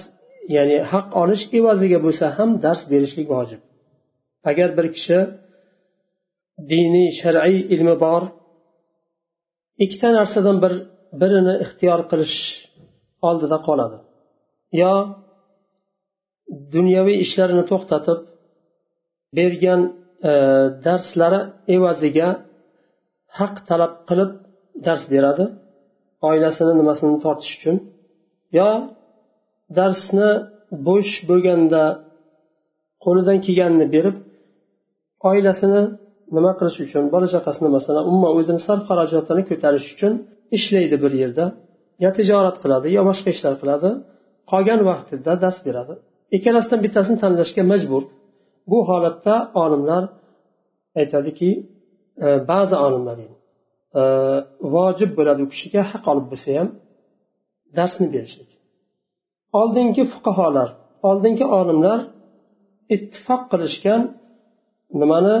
ya'ni 0.55 0.77
haq 0.91 1.07
olish 1.21 1.43
evaziga 1.59 1.99
bo'lsa 2.05 2.25
ham 2.37 2.49
dars 2.65 2.81
berishlik 2.91 3.27
vojib. 3.35 3.61
Agar 4.49 4.69
bir 4.77 4.87
kishi 4.95 5.19
diniy 6.71 7.09
shar'iy 7.21 7.59
ilmi 7.73 7.95
bor 8.05 8.23
ikkita 9.83 10.09
narsadan 10.17 10.57
bir 10.63 10.73
birini 11.21 11.55
ixtiyor 11.65 11.99
qilish 12.11 12.37
oldida 13.27 13.57
qoladi. 13.67 13.97
Yo 14.81 14.93
dunyoviy 16.73 17.17
ishlarini 17.25 17.63
to'xtatib 17.71 18.19
bergan 19.37 19.81
e, 20.31 20.33
darslari 20.85 21.41
evaziga 21.75 22.29
haq 23.39 23.55
talab 23.69 23.93
qilib 24.09 24.31
dars 24.85 25.03
beradi. 25.13 25.45
Oilasini 26.29 26.73
nimasini 26.79 27.17
tortish 27.25 27.53
uchun. 27.57 27.75
Yo 28.57 28.69
darsni 29.77 30.29
bo'sh 30.87 31.13
bo'lganda 31.29 31.83
qo'lidan 33.03 33.37
kelganini 33.45 33.87
berib 33.95 34.15
oilasini 35.29 35.81
nima 36.35 36.51
qilish 36.59 36.79
uchun 36.85 37.03
bola 37.13 37.27
chaqasini 37.33 37.69
masalan 37.77 38.03
umuman 38.09 38.31
o'zini 38.39 38.61
sarf 38.67 38.83
xarajatini 38.89 39.41
ko'tarish 39.49 39.87
uchun 39.93 40.13
ishlaydi 40.57 40.95
bir 41.03 41.13
yerda 41.21 41.45
yo 42.03 42.09
tijorat 42.17 42.57
qiladi 42.63 42.87
yo 42.97 43.01
boshqa 43.09 43.29
ishlar 43.35 43.53
qiladi 43.61 43.89
qolgan 44.51 44.79
vaqtida 44.89 45.31
dars 45.43 45.59
beradi. 45.67 45.93
Ikkalasidan 46.35 46.79
bittasini 46.85 47.17
tanlashga 47.23 47.63
majbur. 47.71 48.03
Bu 48.71 48.77
holatda 48.89 49.35
olimlar 49.63 50.03
aytadiki 50.99 51.49
e, 52.25 52.27
ba'zi 52.51 52.75
olimlar 52.85 53.17
e, 53.21 54.03
vojib 54.75 55.11
bo'ladi 55.17 55.39
u 55.45 55.47
kishiga 55.53 55.81
haq 55.91 56.03
olib 56.11 56.27
bo'lsa 56.31 56.49
ham 56.59 56.69
darsni 57.77 58.07
berishlik. 58.15 58.49
Oldingi 59.59 60.03
fuqarolar 60.13 60.69
oldingi 61.09 61.45
olimlar 61.59 61.99
ittifoq 62.95 63.41
qilishgan 63.51 64.01
nimani 65.01 65.37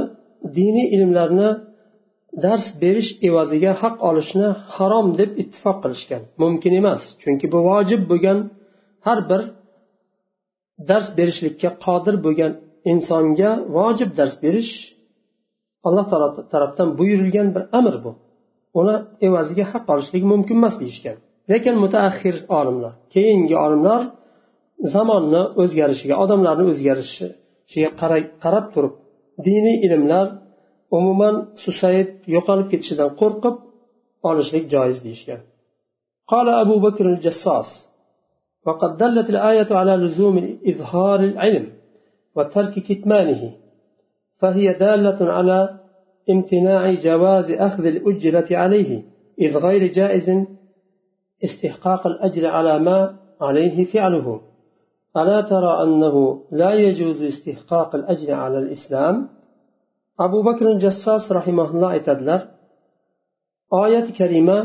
diniy 0.57 0.87
ilmlarni 0.95 1.49
dars 2.43 2.65
berish 2.81 3.11
evaziga 3.27 3.71
haq 3.81 3.95
olishni 4.09 4.47
harom 4.75 5.07
deb 5.19 5.31
ittifoq 5.41 5.77
qilishgan. 5.83 6.21
Mumkin 6.41 6.73
emas 6.81 7.01
chunki 7.21 7.45
bu 7.53 7.59
vojib 7.69 8.01
bo'lgan 8.11 8.39
har 9.07 9.19
bir 9.29 9.41
dars 10.88 11.08
berishlikka 11.18 11.70
qodir 11.84 12.14
bo'lgan 12.26 12.52
insonga 12.92 13.50
vojib 13.76 14.10
dars 14.18 14.34
berish 14.44 14.72
alloh 15.86 16.04
taolo 16.10 16.28
tarafdan 16.52 16.88
buyurilgan 16.98 17.48
bir 17.54 17.62
amr 17.78 17.94
bu 18.04 18.10
uni 18.80 18.94
evaziga 19.26 19.64
haq 19.72 19.84
olishlik 19.94 20.22
mumkin 20.32 20.56
emas 20.60 20.74
deyishgan 20.82 21.16
lekin 21.50 21.74
mutaaxir 21.84 22.36
olimlar 22.58 22.92
keyingi 23.14 23.56
olimlar 23.64 24.00
zamonni 24.94 25.42
o'zgarishiga 25.62 26.14
odamlarni 26.24 26.64
o'zgarishiga 26.72 27.90
qarab 28.42 28.66
turib 28.74 28.94
diniy 29.46 29.76
ilmlar 29.86 30.26
umuman 30.98 31.34
susayib 31.64 32.08
yo'qolib 32.34 32.66
ketishidan 32.72 33.10
qo'rqib 33.20 33.56
olishlik 34.30 34.64
joiz 34.74 34.98
deyishgan 35.08 35.42
قال 36.32 36.46
أبو 36.62 36.76
بكر 36.86 37.04
الجساس 37.14 37.70
وقد 38.65 38.97
دلت 38.97 39.29
الآية 39.29 39.67
على 39.71 39.95
لزوم 39.95 40.59
إظهار 40.67 41.19
العلم 41.19 41.67
وترك 42.35 42.73
كتمانه 42.73 43.51
فهي 44.39 44.73
دالة 44.73 45.31
على 45.31 45.79
امتناع 46.29 46.93
جواز 46.93 47.51
أخذ 47.51 47.85
الأجرة 47.85 48.57
عليه 48.57 49.03
إذ 49.41 49.57
غير 49.57 49.91
جائز 49.91 50.45
استحقاق 51.43 52.07
الأجر 52.07 52.47
على 52.47 52.79
ما 52.79 53.15
عليه 53.41 53.85
فعله. 53.85 54.41
ألا 55.17 55.41
ترى 55.41 55.83
أنه 55.83 56.43
لا 56.51 56.73
يجوز 56.73 57.23
استحقاق 57.23 57.95
الأجر 57.95 58.33
على 58.33 58.59
الإسلام؟ 58.59 59.41
abu 60.25 60.39
bakr 60.47 60.65
jassos 60.83 61.23
rahimaulloh 61.37 61.89
aytadilar 61.95 62.41
oyat 63.81 64.07
karima 64.19 64.59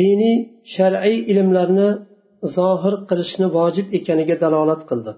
diniy 0.00 0.36
shar'iy 0.74 1.18
ilmlarni 1.32 1.88
zohir 2.56 2.94
qilishni 3.08 3.46
vojib 3.58 3.86
ekaniga 3.98 4.36
dalolat 4.44 4.82
qildi. 4.90 5.12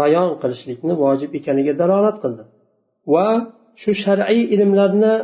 Bayon 0.00 0.28
qilishlikni 0.42 0.94
vojib 1.04 1.30
ekaniga 1.38 1.74
dalolat 1.82 2.16
qildi. 2.22 2.42
Va 3.14 3.28
shu 3.80 3.90
shar'iy 4.04 4.42
ilmlarni 4.54 5.14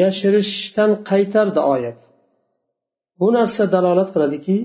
yashirishdan 0.00 0.90
qaytardi 1.10 1.60
oyat. 1.74 1.98
Bu 3.20 3.28
narsa 3.36 3.62
dalolat 3.74 4.08
qiladiki 4.14 4.56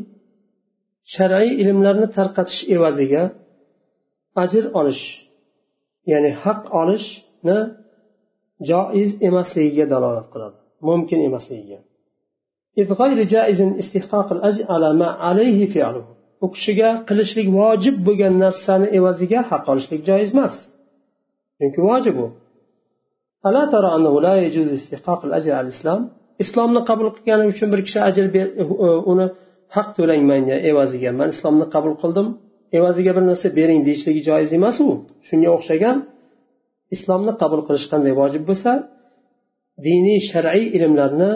shar'iy 1.15 1.51
ilmlarni 1.61 2.07
tarqatish 2.17 2.61
evaziga 2.75 3.23
ajr 4.43 4.63
olish 4.79 5.03
ya'ni 6.11 6.31
haq 6.43 6.61
olishni 6.81 7.57
joiz 8.69 9.11
emasligiga 9.27 9.85
dalolat 9.93 10.27
qiladi. 10.33 10.57
Mumkin 10.87 11.19
emasligiga. 11.29 11.79
U 16.43 16.47
kishiga 16.55 16.89
qilishlik 17.09 17.47
vojib 17.59 17.95
bo'lgan 18.07 18.33
narsani 18.45 18.87
evaziga 18.99 19.39
haq 19.51 19.63
olishlik 19.71 20.01
joiz 20.09 20.29
emas. 20.35 20.55
Chunki 21.57 21.79
vojib 21.89 22.15
u. 22.25 22.27
Islomni 26.43 26.81
qabul 26.89 27.07
qilgani 27.15 27.45
uchun 27.53 27.67
bir 27.73 27.81
kishi 27.87 27.99
ajr 28.09 28.25
uh, 28.41 28.71
uh, 28.85 28.99
uni 29.11 29.25
haq 29.75 29.87
to'lang 29.97 30.23
manga 30.31 30.57
evaziga. 30.71 31.09
Man 31.19 31.27
islomni 31.35 31.65
qabul 31.75 31.93
qildim 32.01 32.27
evaziga 32.79 33.11
bir 33.17 33.23
narsa 33.29 33.47
bering 33.59 33.81
deyishligi 33.87 34.21
joiz 34.29 34.49
emas 34.59 34.77
u. 34.87 34.89
Shunga 35.27 35.49
o'xshagan 35.57 35.97
islomni 36.95 37.33
qabul 37.41 37.61
qilish 37.67 37.87
qanday 37.91 38.13
vojib 38.21 38.43
bo'lsa 38.49 38.71
diniy 39.87 40.19
shar'iy 40.29 40.65
ilmlarni 40.77 41.31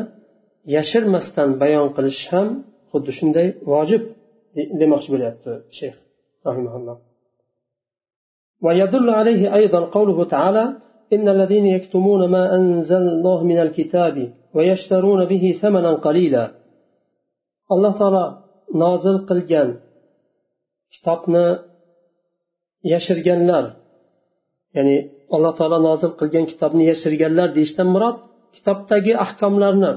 yashirmasdan 0.77 1.51
bayon 1.63 1.89
qilish 1.97 2.23
ham 2.33 2.49
xuddi 2.91 3.11
shunday 3.19 3.47
vojib 3.73 4.03
demoqchi 4.81 5.09
bo'lyapti 5.15 5.51
shayx 5.79 5.95
rahimaulloh 6.49 6.99
ويدل 8.67 9.09
عليه 9.21 9.43
أيضا 9.61 9.81
قوله 9.97 10.19
تعالى 10.35 10.65
إن 11.15 11.27
الذين 11.37 11.67
يكتمون 11.77 12.23
ما 12.35 12.45
أنزل 12.57 13.05
الله 13.15 13.39
من 13.51 13.59
الكتاب 13.65 14.17
ويشترون 14.55 15.21
به 15.33 15.45
ثمنا 15.63 15.93
قليلا 16.07 16.45
الله 17.75 17.93
تعالى 18.01 18.25
نازل 18.83 19.17
قلجان 19.29 19.71
kitobni 20.95 21.47
yashirganlar 22.93 23.65
ya'ni 24.77 24.97
alloh 25.35 25.53
taolo 25.59 25.79
nozil 25.89 26.13
qilgan 26.21 26.45
kitobni 26.53 26.83
yashirganlar 26.93 27.49
deyishdan 27.57 27.89
murod 27.95 28.17
kitobdagi 28.57 29.13
ahkomlarni 29.25 29.91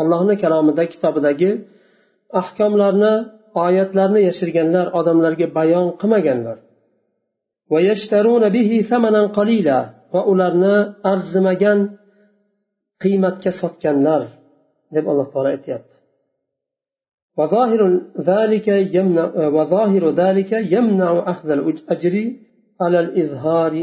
allohni 0.00 0.34
kalomida 0.42 0.84
kitobidagi 0.92 1.50
ahkomlarni 2.40 3.14
oyatlarni 3.64 4.20
yashirganlar 4.28 4.86
odamlarga 4.98 5.46
bayon 5.58 5.86
qilmaganlar 6.00 6.58
va 10.14 10.20
ularni 10.32 10.76
arzimagan 11.12 11.78
qiymatga 13.02 13.50
sotganlar 13.60 14.22
deb 14.94 15.04
alloh 15.10 15.26
taolo 15.32 15.50
aytyapti 15.56 15.94
وظاهر 17.38 17.82
ذلك 18.32 18.68
يمنع 18.96 19.26
وظاهر 19.56 20.04
ذلك 20.22 20.52
يمنع 20.74 21.10
أخذ 21.32 21.48
الأجر 21.58 22.14
على 22.82 22.98
الإظهار 23.04 23.74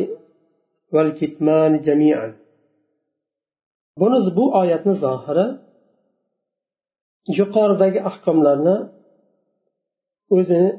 والكتمان 0.94 1.72
جميعا 1.88 2.30
buni 4.00 4.20
bu 4.38 4.46
oyatni 4.62 4.94
zohiri 5.04 5.46
yuqoridagi 7.41 8.01
ahkomlarni 8.11 8.77
o'zini 10.37 10.71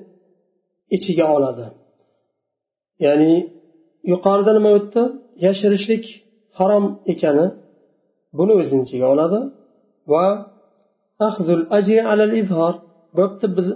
ichiga 0.96 1.26
oladi. 1.36 1.66
Ya'ni 3.06 3.34
yuqorida 4.12 4.52
nima 4.58 4.70
o'tdi? 4.78 5.02
Yashirishlik 5.46 6.06
harom 6.58 6.86
ekani 7.14 7.46
buni 8.38 8.54
o'zini 8.62 8.82
ichiga 8.88 9.08
oladi 9.14 9.40
va 10.14 10.26
bo'pti 13.18 13.46
biz 13.58 13.68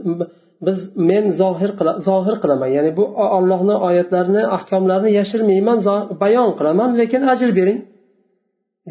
biz 0.65 0.77
men 1.09 1.25
zohir 1.41 1.71
zohir 2.07 2.35
qilaman. 2.43 2.69
Ya'ni 2.77 2.91
bu 2.99 3.03
ollohni 3.37 3.75
oyatlarini 3.87 4.43
ahkomlarini 4.57 5.11
yashirmayman 5.19 5.79
bayon 6.23 6.49
qilaman 6.59 6.89
lekin 6.99 7.21
ajr 7.33 7.49
bering. 7.59 7.79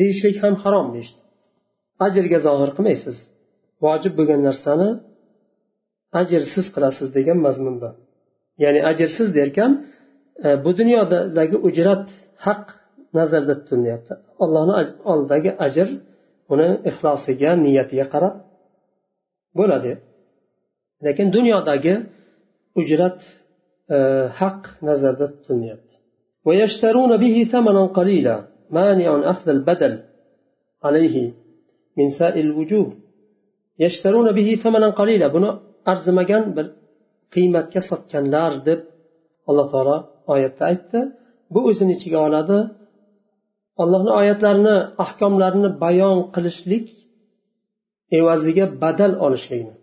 Deyishlik 0.00 0.36
ham 0.42 0.54
harom 0.62 0.86
deyishdi. 0.94 1.20
Ajrga 2.06 2.38
zohir 2.46 2.70
qilmaysiz. 2.76 3.16
vojib 3.83 4.13
bo'lgan 4.19 4.41
narsani 4.47 4.89
ajrsiz 6.21 6.65
qilasiz 6.75 7.07
degan 7.17 7.37
mazmunda 7.45 7.89
ya'ni 8.63 8.81
ajrsiz 8.91 9.27
derkan 9.39 9.71
e, 10.45 10.47
bu 10.63 10.71
dunyodagi 10.79 11.57
ujrat 11.67 12.05
haq 12.45 12.63
nazarda 13.17 13.53
tutilyapti 13.59 14.13
allohni 14.43 14.73
oldidagi 15.11 15.51
ajr 15.65 15.87
uni 16.53 16.69
ixlosiga 16.89 17.51
niyatiga 17.65 18.05
qarab 18.13 18.35
bo'ladi 19.59 19.91
lekin 21.05 21.27
dunyodagi 21.37 21.93
ujrat 22.81 23.19
e, 23.95 23.97
haq 24.39 24.61
nazarda 24.89 25.25
tutilyapti 25.35 25.95
ويشترون 26.47 27.11
به 27.23 27.35
ثمنا 27.51 27.83
قليلا 27.85 28.35
مانع 28.77 29.09
أخذ 29.31 29.49
البدل 29.49 29.93
عليه 30.83 31.15
من 31.97 32.09
سائر 32.19 32.43
الوجوه 32.43 32.93
buni 35.34 35.50
arzimagan 35.92 36.44
bir 36.56 36.66
qiymatga 37.34 37.80
sotganlar 37.90 38.52
deb 38.68 38.80
alloh 39.48 39.66
taolo 39.72 39.96
oyatda 40.34 40.62
aytdi. 40.70 40.98
Bu 41.52 41.60
o'zini 41.68 41.92
ichiga 41.96 42.18
oladi. 42.28 42.58
Allohni 43.82 44.12
oyatlarini 44.20 44.76
ahkomlarini 45.04 45.68
bayon 45.84 46.18
qilishlik 46.34 46.86
evaziga 48.18 48.64
badal 48.82 49.12
olishlikni. 49.26 49.74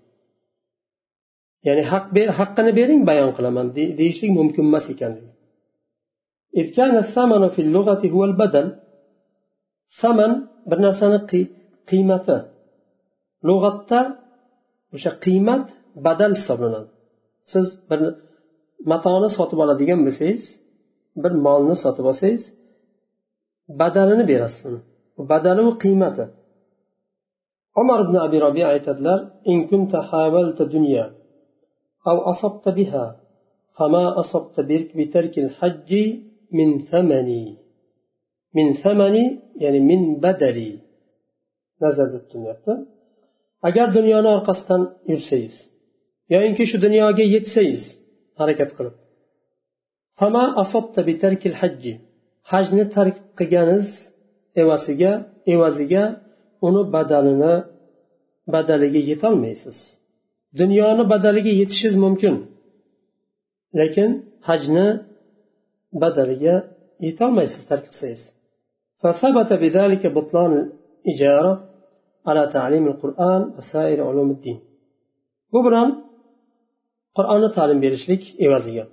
Ya'ni 1.68 1.84
haq 1.92 2.06
haqqini 2.40 2.72
bering 2.80 3.02
bayon 3.10 3.32
qilaman 3.38 3.68
deyishlik 4.00 4.32
mumkin 4.40 4.64
emas 4.70 4.86
ekanligi 4.94 5.32
saman 10.02 10.32
bir 10.70 10.80
narsani 10.86 11.20
qiymati 11.90 12.38
lug'atda 13.49 14.01
o'sha 14.95 15.11
qiymat 15.25 15.65
badal 16.07 16.33
hisoblanadi 16.41 16.91
siz 17.53 17.67
bir 17.89 18.01
matoni 18.91 19.29
sotib 19.37 19.59
oladigan 19.65 20.01
bo'lsangiz 20.07 20.43
bir 21.23 21.33
molni 21.47 21.77
sotib 21.85 22.05
olsangiz 22.11 22.43
badalini 23.81 24.25
berasiz 24.31 24.75
badali 25.31 25.63
u 25.71 25.73
qiymati 25.83 26.25
umar 27.81 27.99
ibn 28.07 28.17
abi 28.27 28.37
robiya 28.47 28.67
aytadilar 28.75 29.19
in 29.53 29.59
kunta 29.71 29.99
havalta 30.11 30.65
dunya 30.75 31.05
أو 32.09 32.17
أصبت 32.33 32.69
بها 32.69 33.21
فما 33.77 34.21
أصبت 34.21 34.61
بترك 34.97 35.39
الحج 35.39 35.91
من 36.53 36.69
ثمني 36.91 37.57
من 38.55 38.73
ثمني 38.73 39.39
يعني 39.57 39.81
من 39.81 40.21
بدلي 40.21 40.79
نزل 41.83 42.15
الدنيا 42.15 42.57
agar 43.68 43.88
dunyoni 43.98 44.30
orqasidan 44.38 44.82
yursangiz 45.12 45.56
yoyinki 46.34 46.64
shu 46.70 46.78
dunyoga 46.86 47.26
yetsangiz 47.36 47.84
harakat 48.40 48.72
qilib. 48.78 48.96
Hajni 52.52 52.84
tark 52.96 53.16
qilganingiz 53.38 53.90
evaziga 54.62 55.12
evaziga 55.54 56.04
uni 56.68 56.82
badalini 56.96 57.56
badaliga 58.54 59.02
yetolmaysiz. 59.12 59.78
Dunyoni 60.60 61.04
badaliga 61.14 61.52
yetishingiz 61.62 61.96
mumkin. 62.06 62.36
Lekin 63.80 64.10
hajni 64.48 64.88
badaliga 66.02 66.56
yetolmaysiz 67.08 67.62
tark 67.70 67.84
qilsangiz. 67.90 68.24
على 72.28 72.44
تعليم 72.56 72.86
القرآن 72.92 73.42
وسائر 73.58 74.00
علوم 74.10 74.30
الدين. 74.36 74.60
Bu 75.54 75.60
bilan 75.66 75.90
qur'onni 77.18 77.50
ta'lim 77.58 77.80
berishlik 77.86 78.24
evaziga 78.46 78.86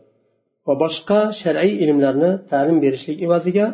va 0.67 0.75
boshqa 0.83 1.21
shar'iy 1.43 1.75
ilmlarni 1.85 2.31
ta'lim 2.53 2.77
berishlik 2.85 3.19
evaziga 3.27 3.67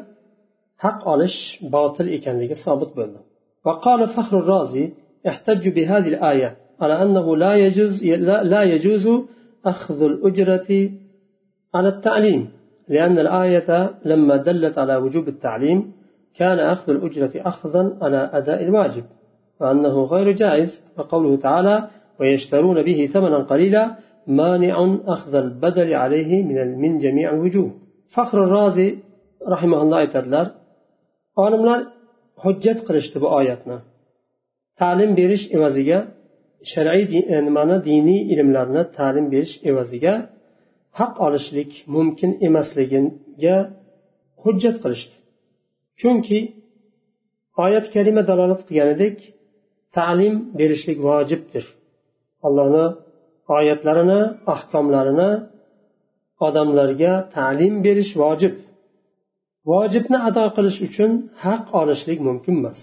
haq 0.84 0.98
olish 1.12 1.38
botil 1.74 2.06
ekanligi 2.16 2.56
sobit 2.64 2.90
bo'ldi. 2.98 3.20
وقال 3.66 4.00
فخر 4.14 4.34
الرازي 4.42 4.84
يحتج 5.28 5.68
بهذه 5.76 6.08
الآية 6.14 6.56
على 6.80 7.02
أنه 7.02 7.36
لا 7.36 7.54
يجوز 7.54 8.04
لا 8.54 8.62
يجوز 8.62 9.04
أخذ 9.72 10.02
الأجرة 10.02 10.90
على 11.74 11.88
التعليم 11.88 12.42
لأن 12.88 13.18
الآية 13.18 13.70
لما 14.04 14.36
دلت 14.36 14.78
على 14.78 14.96
وجوب 14.96 15.28
التعليم 15.28 15.92
كان 16.34 16.58
أخذ 16.58 16.92
الأجرة 16.92 17.32
أخذا 17.36 17.82
على 18.02 18.30
أداء 18.32 18.62
الواجب 18.62 19.04
وأنه 19.59 19.95
غير 20.13 20.27
جائز 20.41 20.71
وقوله 20.97 21.35
تعالى 21.45 21.75
ويشترون 22.19 22.77
به 22.87 22.99
ثمنا 23.13 23.39
قليلا 23.51 23.83
مانع 24.27 24.75
أخذ 25.15 25.35
البدل 25.35 25.89
عليه 25.93 26.43
من 26.43 26.57
من 26.83 26.91
جميع 26.97 27.27
الوجوه 27.33 27.71
فخر 28.15 28.37
الرازي 28.43 28.89
رحمه 29.53 29.79
الله 29.83 29.97
aytadilar 30.05 30.47
olimlar 31.43 31.79
hujjat 32.43 32.79
qilishdi 32.87 33.17
bu 33.23 33.27
oyatni 33.39 33.77
ta'lim 34.79 35.11
berish 35.19 35.45
evaziga 35.57 35.99
shar'iy 36.73 37.21
nimani 37.47 37.77
diniy 37.89 38.21
ilmlarni 38.33 38.83
ta'lim 38.97 39.25
berish 39.33 39.55
evaziga 39.69 40.13
haq 40.99 41.13
olishlik 41.27 41.71
mumkin 41.95 42.31
emasligiga 42.47 43.57
hujjat 44.43 44.77
qilishdi 44.83 45.15
chunki 46.01 46.39
oyat 47.65 47.85
kalima 47.95 48.21
dalolat 48.29 48.61
qilganidek 48.67 49.17
ta'lim 49.96 50.34
berishlik 50.58 50.98
vojibdir. 51.08 51.64
Allohni 52.46 52.84
oyatlarini 53.56 54.20
ahkomlarini 54.54 55.30
odamlarga 56.46 57.12
ta'lim 57.36 57.74
berish 57.86 58.12
vojib. 58.22 58.54
Vojibni 59.70 60.18
ado 60.28 60.44
qilish 60.56 60.78
uchun 60.86 61.10
haq 61.44 61.64
olishlik 61.80 62.18
mumkin 62.28 62.54
emas. 62.60 62.80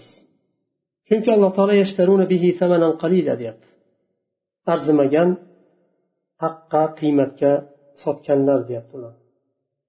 Chunki 1.06 1.28
alloh 1.34 1.50
taolo 1.56 1.74
deyapti. 3.40 3.68
Arzimagan 4.72 5.30
haqqa 6.42 6.82
qiymatga 6.98 7.52
sotganlar 8.02 8.60
deyapti 8.68 8.94
ular 8.98 9.14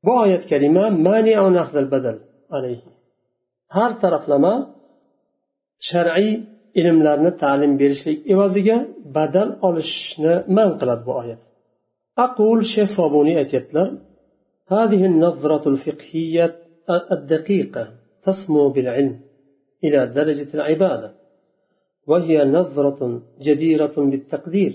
bu 0.05 0.11
oyat 0.23 0.43
kalima 0.51 0.85
har 3.75 3.91
taraflama 4.01 4.53
shar'iy 5.89 6.33
ilmlarni 6.79 7.31
ta'lim 7.41 7.73
berishlik 7.81 8.19
evaziga 8.33 8.77
badal 9.15 9.49
olishni 9.67 10.33
man 10.57 10.69
qiladi 10.79 11.03
bu 11.07 11.13
oyat. 11.21 11.41
Aqul 12.25 12.59
shayx 12.73 12.89
sobuniy 12.99 13.35
aytyaptilar 13.43 13.89
هذه 14.77 15.05
النظرة 15.05 15.69
الفقهية 15.69 16.55
الدقيقة 17.11 17.83
تسمو 18.23 18.69
بالعلم 18.69 19.19
إلى 19.83 19.99
درجة 20.07 20.53
العبادة 20.53 21.11
وهي 22.07 22.45
نظرة 22.45 23.21
جديرة 23.41 23.95
بالتقدير 23.97 24.73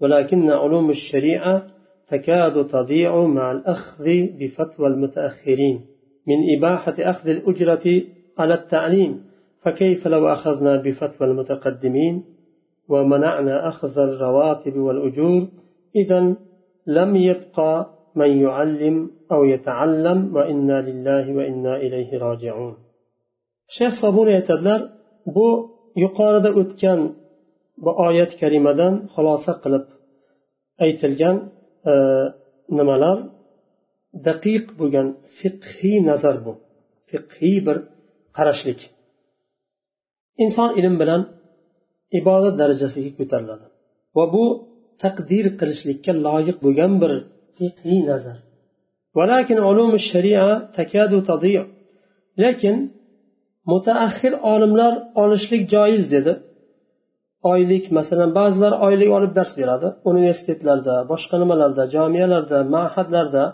ولكن 0.00 0.50
علوم 0.50 0.90
الشريعة 0.90 1.66
تكاد 2.08 2.66
تضيع 2.66 3.26
مع 3.26 3.52
الأخذ 3.52 4.04
بفتوى 4.38 4.86
المتأخرين 4.86 5.80
من 6.26 6.56
إباحة 6.56 6.94
أخذ 6.98 7.28
الأجرة 7.28 8.02
على 8.38 8.54
التعليم 8.54 9.24
فكيف 9.64 10.06
لو 10.06 10.28
أخذنا 10.32 10.82
بفتوى 10.82 11.28
المتقدمين 11.28 12.24
ومنعنا 12.88 13.68
أخذ 13.68 13.98
الرواتب 13.98 14.76
والأجور؟ 14.76 15.48
إذا 15.96 16.36
لم 16.86 17.16
يبقى 17.16 17.90
من 18.16 18.42
يعلم 18.42 19.10
أو 19.32 19.44
يتعلم 19.44 20.36
وإنا 20.36 20.80
لله 20.80 21.36
وإنا 21.36 21.76
إليه 21.76 22.18
راجعون. 22.18 22.76
شيخ 23.68 24.02
صابون 24.02 24.28
يتدلر 24.28 24.88
بو 25.26 25.68
يقارد 25.96 26.46
أتكن 26.46 27.12
بآيات 27.78 28.34
كريمة 28.40 29.06
خلاصة 29.06 29.52
قلب. 29.52 29.84
أي 30.82 30.92
تلجان 30.92 31.48
آه، 31.86 32.34
نمالار 32.72 33.30
دقيق 34.14 34.72
بوغان 34.78 35.14
فقهي 35.42 36.00
نظر 36.00 36.40
بو 36.40 36.54
فقهي 37.12 37.60
بر 37.60 37.82
قرشلك. 38.34 38.93
Inson 40.42 40.70
ilm 40.78 40.94
bilan 41.02 41.22
ibodat 42.20 42.54
darajasiga 42.60 43.10
ko'tariladi. 43.18 43.66
Va 44.16 44.24
bu 44.34 44.44
taqdir 45.02 45.46
qilishlikka 45.60 46.12
loyiq 46.26 46.56
bo'lgan 46.64 46.92
bir 47.02 47.12
fiqhiy 47.56 48.00
nazar. 48.10 48.38
Lekin 52.42 52.76
mutaaxir 53.72 54.32
olimlar 54.52 54.92
olishlik 55.22 55.62
joiz 55.74 56.04
dedi. 56.14 56.32
Oylik 57.52 57.84
masalan 57.98 58.30
ba'zilar 58.38 58.72
oylik 58.86 59.10
olib 59.16 59.32
dars 59.38 59.52
beradi. 59.60 59.88
Universitetlarda 60.10 60.94
boshqa 61.12 61.36
nimalarda 61.42 61.82
jamiyalarda 61.94 62.58
mahadlarda 62.74 63.44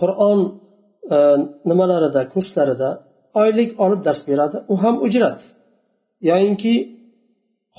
qur'on 0.00 0.40
nimalarida 1.70 2.22
kurslarida 2.32 2.88
oylik 3.40 3.70
olib 3.84 4.00
dars 4.06 4.20
beradi 4.28 4.56
u 4.72 4.74
ham 4.82 4.96
ujrat. 5.06 5.40
Yoyinki 6.28 6.74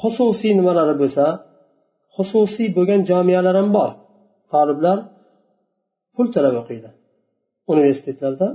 xususiy 0.01 0.53
nimalari 0.59 0.95
bo'lsa 1.01 1.25
xususiy 2.15 2.67
bo'lgan 2.77 3.01
jamiyalar 3.09 3.55
ham 3.59 3.69
bor. 3.77 3.91
Toliblar 4.51 4.97
pul 6.15 6.27
to'lab 6.33 6.55
o'qiydi. 6.61 6.89
Universitetlarda 7.73 8.47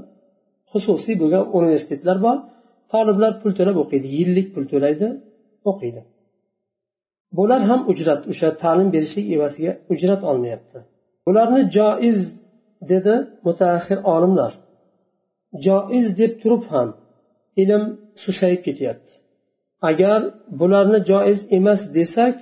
xususiy 0.73 1.15
bo'lgan 1.23 1.45
universitetlar 1.59 2.17
bor. 2.27 2.37
Toliblar 2.93 3.33
pul 3.41 3.53
to'lab 3.59 3.77
o'qiydi 3.83 4.09
yillik 4.19 4.49
pul 4.55 4.65
to'laydi 4.73 5.09
o'qiydi. 5.71 6.03
Bular 7.37 7.61
ham 7.71 7.81
ujrat 7.91 8.23
o'sha 8.33 8.49
ta'lim 8.63 8.89
berishlik 8.95 9.27
evaziga 9.37 9.73
ujrat 9.93 10.21
olmayapti. 10.31 10.79
Bularni 11.27 11.63
joiz 11.77 12.19
dedi 12.91 13.15
mutaaxir 13.47 13.99
olimlar. 14.15 14.53
Joiz 15.67 16.07
deb 16.21 16.33
turib 16.43 16.65
ham 16.73 16.89
ilm 17.63 17.83
susayib 18.25 18.61
ketyapti. 18.67 19.13
Agar 19.91 20.21
bularni 20.61 20.99
joiz 21.11 21.41
emas 21.59 21.83
desak 21.97 22.37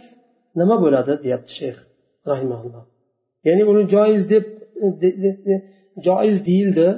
nima 0.61 0.77
bo'ladi 0.85 1.13
deyapti 1.25 1.53
shayx 1.59 1.79
rahimaulloh 2.31 2.85
ya'ni 3.47 3.63
uni 3.73 3.83
joiz 3.95 4.23
deb 4.33 4.45
e, 5.53 5.57
joiz 6.07 6.37
deyildi. 6.49 6.89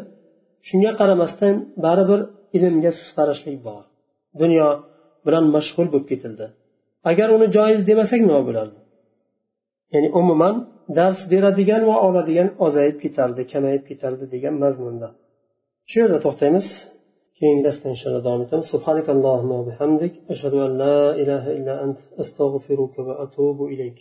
Shunga 0.68 0.92
qaramasdan 1.00 1.54
baribir 1.84 2.20
ilmga 2.56 2.90
sust 2.98 3.12
qarashlik 3.18 3.58
bor. 3.66 3.82
Dunyo 4.40 4.68
bilan 5.26 5.44
mashg'ul 5.56 5.88
bo'lib 5.92 6.06
ketildi. 6.12 6.46
Agar 7.10 7.28
uni 7.36 7.46
joiz 7.56 7.80
demasak 7.90 8.20
nima 8.26 8.40
bo'lardi? 8.48 8.80
Ya'ni 9.94 10.08
umuman 10.20 10.54
dars 10.98 11.20
beradigan 11.32 11.82
va 11.90 11.96
oladigan 12.06 12.48
ozayib 12.66 12.96
ketardi 13.04 13.42
kamayib 13.52 13.84
ketardi 13.90 14.24
degan 14.34 14.54
mazmunda. 14.64 15.08
shu 15.90 15.96
yerda 16.02 16.18
to'xtaymiz 16.24 16.66
keyingi 17.38 17.62
darsda 17.66 17.86
inshaalloh 17.94 18.22
davom 18.26 18.42
etamiz 18.46 18.66
سبحانك 18.74 19.06
bihamdik 19.14 19.52
وبحمدك 19.58 20.12
an 20.66 20.72
la 20.82 20.98
ilaha 21.22 21.50
illa 21.58 21.74
إلا 21.74 21.74
أنت 21.84 21.98
أستغفرك 22.22 22.94
وأتوب 23.06 23.58
ilayk 23.72 23.92